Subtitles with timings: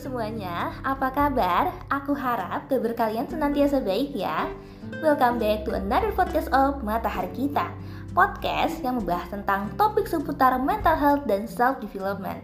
[0.00, 1.76] Semuanya, apa kabar?
[1.92, 4.48] Aku harap kabar kalian senantiasa baik ya.
[5.04, 7.68] Welcome back to another podcast of Matahari Kita.
[8.16, 12.40] Podcast yang membahas tentang topik seputar mental health dan self-development.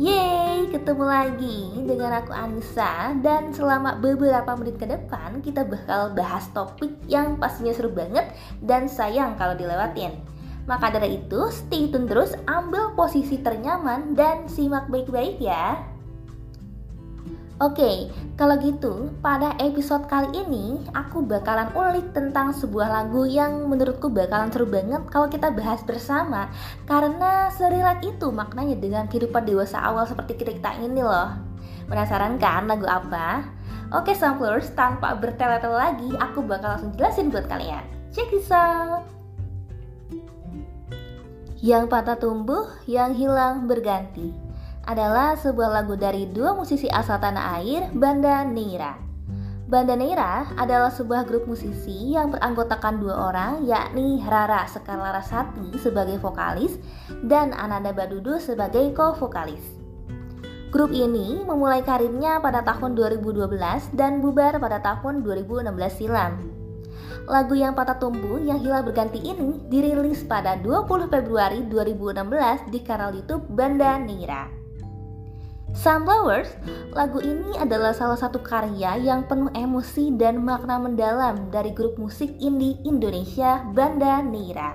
[0.00, 3.12] Yeay, ketemu lagi dengan aku Anissa.
[3.20, 8.32] Dan selama beberapa menit ke depan kita bakal bahas topik yang pastinya seru banget
[8.64, 10.16] Dan sayang kalau dilewatin.
[10.64, 15.97] Maka dari itu, stay tune terus, ambil posisi ternyaman, dan simak baik-baik ya.
[17.58, 18.06] Oke,
[18.38, 24.46] kalau gitu, pada episode kali ini aku bakalan ulik tentang sebuah lagu yang menurutku bakalan
[24.46, 26.54] seru banget kalau kita bahas bersama
[26.86, 31.34] karena serilat itu maknanya dengan kehidupan dewasa awal seperti kita ini loh.
[31.90, 33.50] Penasaran kan lagu apa?
[33.90, 37.82] Oke, samplers, tanpa bertele-tele lagi, aku bakal langsung jelasin buat kalian.
[38.14, 39.02] Check this out!
[41.58, 44.46] Yang patah tumbuh, yang hilang berganti
[44.88, 48.96] adalah sebuah lagu dari dua musisi asal tanah air, Banda Neira.
[49.68, 56.16] Banda Neira adalah sebuah grup musisi yang beranggotakan dua orang, yakni Rara Sekar Larasati sebagai
[56.16, 56.80] vokalis
[57.20, 59.60] dan Ananda Badudu sebagai co-vokalis.
[60.72, 65.68] Grup ini memulai karirnya pada tahun 2012 dan bubar pada tahun 2016
[66.00, 66.40] silam.
[67.28, 73.12] Lagu yang patah tumbuh yang hilang berganti ini dirilis pada 20 Februari 2016 di kanal
[73.12, 74.57] YouTube Banda Nira.
[75.76, 76.48] Sunflowers,
[76.96, 82.32] lagu ini adalah salah satu karya yang penuh emosi dan makna mendalam dari grup musik
[82.40, 84.72] indie Indonesia Banda Nira.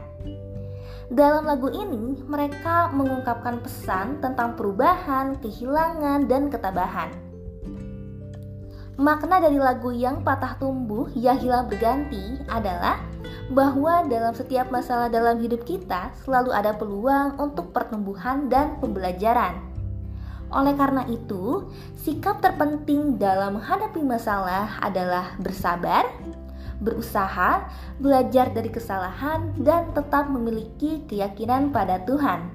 [1.09, 7.09] Dalam lagu ini, mereka mengungkapkan pesan tentang perubahan, kehilangan, dan ketabahan.
[8.93, 13.01] Makna dari lagu yang patah tumbuh yang hilang berganti adalah
[13.49, 19.72] bahwa dalam setiap masalah dalam hidup kita selalu ada peluang untuk pertumbuhan dan pembelajaran.
[20.53, 21.65] Oleh karena itu,
[21.97, 26.05] sikap terpenting dalam menghadapi masalah adalah bersabar,
[26.77, 27.65] berusaha,
[27.97, 32.53] belajar dari kesalahan, dan tetap memiliki keyakinan pada Tuhan.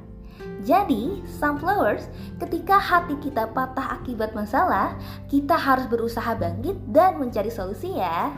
[0.62, 2.06] Jadi, sunflowers,
[2.38, 4.94] ketika hati kita patah akibat masalah,
[5.26, 8.30] kita harus berusaha bangkit dan mencari solusi ya.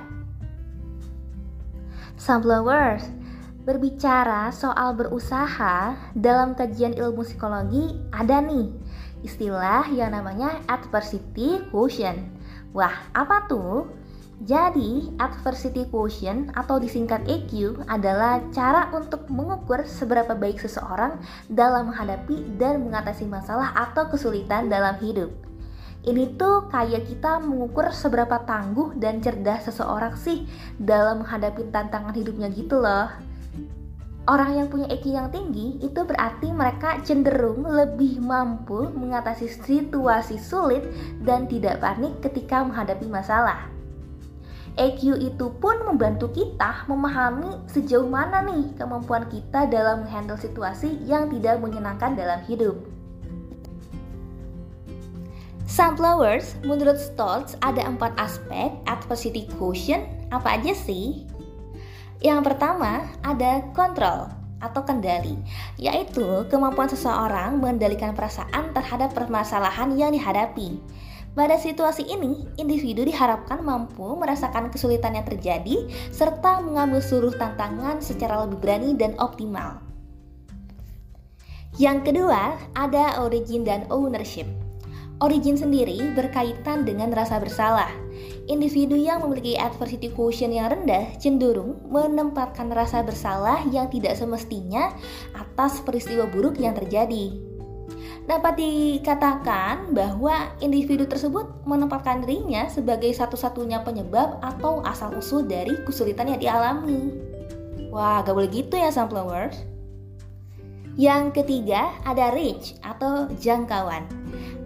[2.16, 3.04] Sunflowers,
[3.65, 8.72] berbicara soal berusaha dalam kajian ilmu psikologi ada nih
[9.23, 12.29] istilah yang namanya adversity quotient.
[12.71, 13.91] Wah, apa tuh?
[14.41, 21.21] Jadi, adversity quotient atau disingkat EQ adalah cara untuk mengukur seberapa baik seseorang
[21.53, 25.29] dalam menghadapi dan mengatasi masalah atau kesulitan dalam hidup.
[26.01, 30.49] Ini tuh kayak kita mengukur seberapa tangguh dan cerdas seseorang sih
[30.81, 33.13] dalam menghadapi tantangan hidupnya gitu loh.
[34.31, 40.87] Orang yang punya EQ yang tinggi itu berarti mereka cenderung lebih mampu mengatasi situasi sulit
[41.27, 43.67] dan tidak panik ketika menghadapi masalah.
[44.79, 51.27] EQ itu pun membantu kita memahami sejauh mana nih kemampuan kita dalam menghandle situasi yang
[51.27, 52.79] tidak menyenangkan dalam hidup.
[55.67, 60.07] Sunflowers, menurut Stoltz ada empat aspek adversity quotient.
[60.31, 61.30] Apa aja sih?
[62.21, 64.29] Yang pertama ada kontrol
[64.61, 65.41] atau kendali,
[65.81, 70.77] yaitu kemampuan seseorang mengendalikan perasaan terhadap permasalahan yang dihadapi.
[71.33, 78.45] Pada situasi ini, individu diharapkan mampu merasakan kesulitan yang terjadi serta mengambil seluruh tantangan secara
[78.45, 79.81] lebih berani dan optimal.
[81.81, 84.45] Yang kedua, ada origin dan ownership.
[85.21, 87.93] Origin sendiri berkaitan dengan rasa bersalah.
[88.49, 94.91] Individu yang memiliki adversity quotient yang rendah cenderung menempatkan rasa bersalah yang tidak semestinya
[95.37, 97.51] atas peristiwa buruk yang terjadi
[98.31, 106.39] dapat dikatakan bahwa individu tersebut menempatkan dirinya sebagai satu-satunya penyebab atau asal-usul dari kesulitan yang
[106.39, 107.11] dialami.
[107.91, 109.66] Wah, gak boleh gitu ya sunflowers.
[110.95, 114.07] Yang ketiga ada reach atau jangkauan.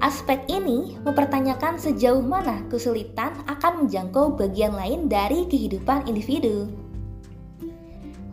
[0.02, 6.70] Aspek ini mempertanyakan sejauh mana kesulitan akan menjangkau bagian lain dari kehidupan individu.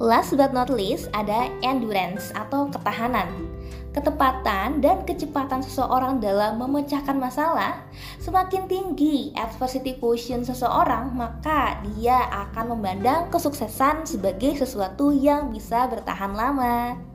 [0.01, 3.51] Last but not least ada endurance atau ketahanan
[3.91, 7.83] ketepatan dan kecepatan seseorang dalam memecahkan masalah,
[8.23, 16.31] semakin tinggi adversity quotient seseorang, maka dia akan memandang kesuksesan sebagai sesuatu yang bisa bertahan
[16.31, 17.10] lama.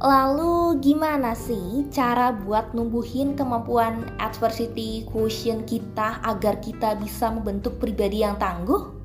[0.00, 8.24] Lalu gimana sih cara buat numbuhin kemampuan adversity quotient kita agar kita bisa membentuk pribadi
[8.24, 8.96] yang tangguh?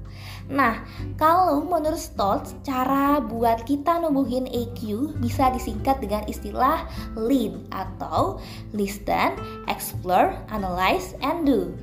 [0.48, 0.88] Nah,
[1.20, 6.88] kalau menurut Stoltz, cara buat kita numbuhin EQ bisa disingkat dengan istilah
[7.20, 8.40] LEAD atau
[8.72, 9.36] Listen,
[9.68, 11.76] Explore, Analyze, and Do.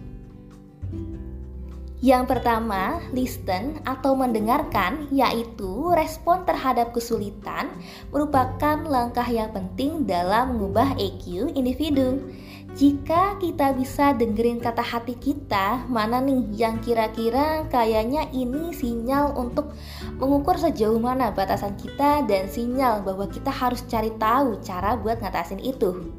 [2.02, 7.70] Yang pertama, listen atau mendengarkan, yaitu respon terhadap kesulitan,
[8.10, 12.18] merupakan langkah yang penting dalam mengubah EQ individu.
[12.74, 19.70] Jika kita bisa dengerin kata hati kita, mana nih yang kira-kira kayaknya ini sinyal untuk
[20.18, 25.62] mengukur sejauh mana batasan kita dan sinyal bahwa kita harus cari tahu cara buat ngatasin
[25.62, 26.10] itu.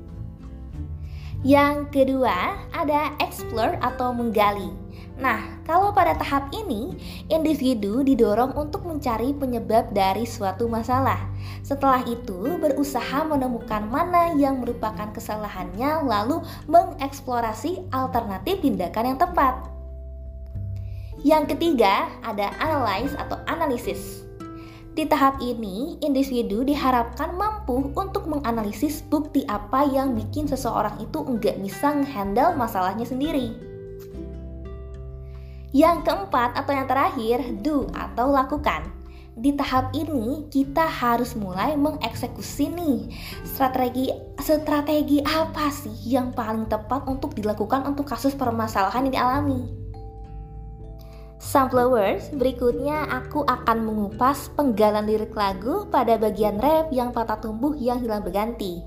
[1.43, 4.82] Yang kedua, ada explore atau menggali.
[5.13, 6.97] Nah, kalau pada tahap ini,
[7.29, 11.29] individu didorong untuk mencari penyebab dari suatu masalah.
[11.61, 19.53] Setelah itu, berusaha menemukan mana yang merupakan kesalahannya, lalu mengeksplorasi alternatif tindakan yang tepat.
[21.21, 24.25] Yang ketiga, ada analyze atau analisis.
[24.93, 31.61] Di tahap ini, individu diharapkan mampu untuk menganalisis bukti apa yang bikin seseorang itu nggak
[31.61, 33.72] bisa menghandle masalahnya sendiri.
[35.73, 39.03] Yang keempat atau yang terakhir, do atau lakukan
[39.33, 43.09] di tahap ini kita harus mulai mengeksekusi nih
[43.41, 49.61] strategi strategi apa sih yang paling tepat untuk dilakukan untuk kasus permasalahan yang dialami.
[51.43, 57.99] Sunflowers, berikutnya aku akan mengupas penggalan lirik lagu pada bagian rap yang patah tumbuh yang
[57.99, 58.79] hilang berganti.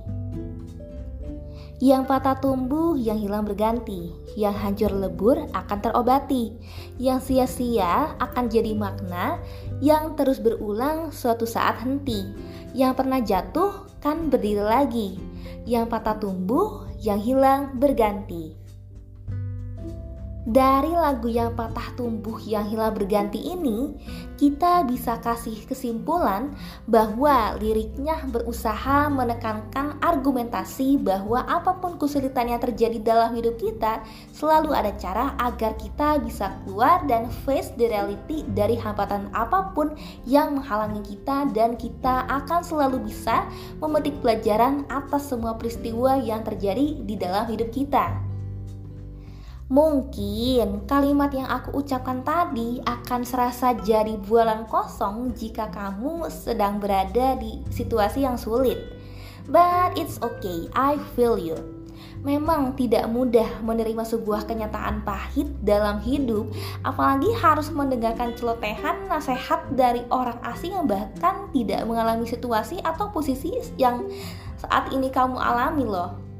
[1.76, 6.56] Yang patah tumbuh, yang hilang berganti, yang hancur lebur akan terobati,
[6.96, 9.36] yang sia-sia akan jadi makna,
[9.84, 12.32] yang terus berulang suatu saat henti,
[12.72, 15.20] yang pernah jatuh kan berdiri lagi,
[15.68, 18.65] yang patah tumbuh, yang hilang berganti.
[20.46, 23.98] Dari lagu yang patah tumbuh yang hilang berganti ini,
[24.38, 26.54] kita bisa kasih kesimpulan
[26.86, 34.70] bahwa liriknya berusaha menekankan argumentasi bahwa apa pun kesulitan yang terjadi dalam hidup kita, selalu
[34.70, 39.98] ada cara agar kita bisa keluar dan face the reality dari hambatan apa pun
[40.30, 43.50] yang menghalangi kita dan kita akan selalu bisa
[43.82, 48.25] memetik pelajaran atas semua peristiwa yang terjadi di dalam hidup kita.
[49.66, 57.34] Mungkin kalimat yang aku ucapkan tadi akan serasa jadi bualan kosong jika kamu sedang berada
[57.34, 58.78] di situasi yang sulit.
[59.50, 61.58] But it's okay, I feel you.
[62.22, 66.46] Memang tidak mudah menerima sebuah kenyataan pahit dalam hidup,
[66.86, 73.50] apalagi harus mendengarkan celotehan nasihat dari orang asing yang bahkan tidak mengalami situasi atau posisi
[73.74, 74.06] yang
[74.62, 76.35] saat ini kamu alami loh.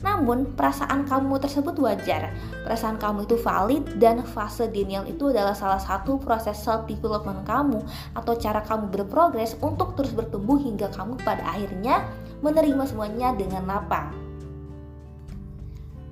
[0.00, 2.32] Namun, perasaan kamu tersebut wajar.
[2.64, 7.84] Perasaan kamu itu valid dan fase denial itu adalah salah satu proses self development kamu
[8.16, 12.08] atau cara kamu berprogres untuk terus bertumbuh hingga kamu pada akhirnya
[12.40, 14.30] menerima semuanya dengan lapang.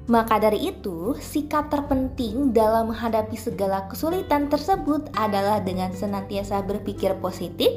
[0.09, 7.69] Maka dari itu, sikap terpenting dalam menghadapi segala kesulitan tersebut adalah dengan senantiasa berpikir positif,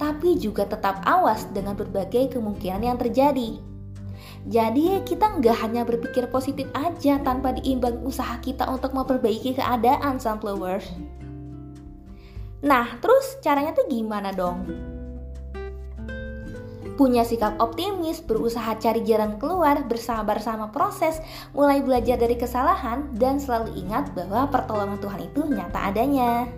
[0.00, 3.75] tapi juga tetap awas dengan berbagai kemungkinan yang terjadi.
[4.46, 10.86] Jadi kita nggak hanya berpikir positif aja tanpa diimbang usaha kita untuk memperbaiki keadaan sunflowers.
[12.62, 14.62] Nah, terus caranya tuh gimana dong?
[16.96, 21.20] Punya sikap optimis, berusaha cari jalan keluar, bersabar sama proses,
[21.52, 26.48] mulai belajar dari kesalahan, dan selalu ingat bahwa pertolongan Tuhan itu nyata adanya.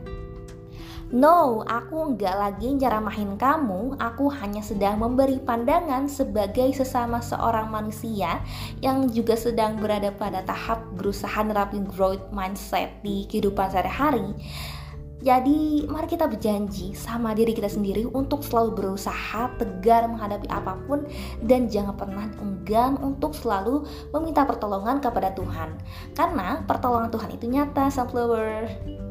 [1.09, 3.97] No, aku nggak lagi nyeramahin kamu.
[3.97, 8.45] Aku hanya sedang memberi pandangan sebagai sesama seorang manusia
[8.85, 14.37] yang juga sedang berada pada tahap berusaha nerapin growth mindset di kehidupan sehari-hari.
[15.25, 21.09] Jadi, mari kita berjanji sama diri kita sendiri untuk selalu berusaha tegar menghadapi apa pun
[21.41, 23.81] dan jangan pernah enggan untuk selalu
[24.13, 25.73] meminta pertolongan kepada Tuhan.
[26.13, 29.08] Karena pertolongan Tuhan itu nyata, sunflower.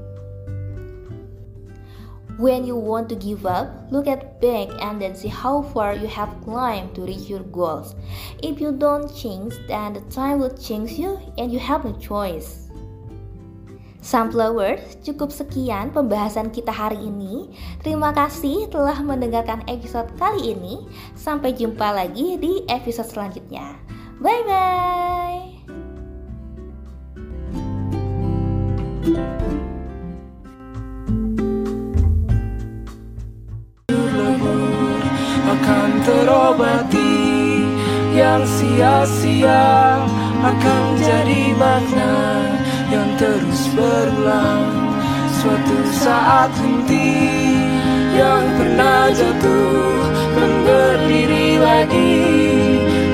[2.38, 6.06] When you want to give up, look at back and then see how far you
[6.06, 7.98] have climbed to reach your goals.
[8.46, 12.70] If you don't change, then the time will change you and you have no choice.
[14.06, 17.50] Sunflowers, cukup sekian pembahasan kita hari ini.
[17.82, 20.86] Terima kasih telah mendengarkan episode kali ini.
[21.18, 23.76] Sampai jumpa lagi di episode selanjutnya.
[24.22, 25.42] Bye bye.
[36.08, 37.20] Terobati
[38.16, 40.00] Yang sia-sia
[40.40, 42.16] akan jadi makna
[42.88, 44.96] Yang terus berulang
[45.38, 47.20] Suatu saat henti
[48.16, 50.00] Yang pernah jatuh
[50.34, 52.24] Dan berdiri lagi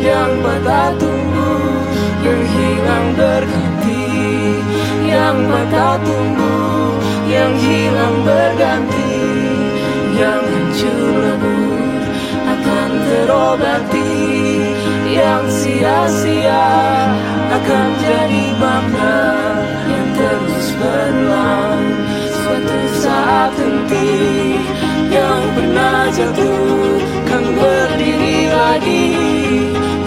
[0.06, 1.82] Yang patah tumbuh
[2.22, 4.06] Yang hilang berganti.
[5.04, 6.94] Yang patah tumbuh
[7.26, 9.12] Yang hilang berganti.
[10.14, 11.73] Yang hancur lebur
[13.08, 14.14] terobati
[15.10, 16.68] Yang sia-sia
[17.54, 19.18] Akan jadi makna
[19.90, 21.84] Yang terus berulang
[22.44, 24.14] Suatu saat henti
[25.14, 26.98] Yang pernah jatuh
[27.30, 29.10] Kan berdiri lagi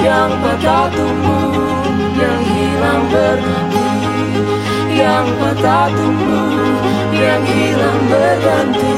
[0.03, 1.55] Yang patah tumbuh
[2.17, 3.89] Yang hilang berganti.
[4.97, 6.81] Yang patah tumbuh
[7.15, 8.95] Yang hilang berganti.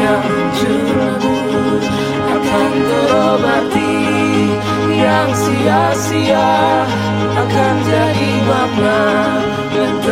[0.00, 1.49] Yang hancur
[2.50, 3.94] akan terobati
[4.90, 6.50] Yang sia-sia
[7.30, 9.02] akan jadi makna.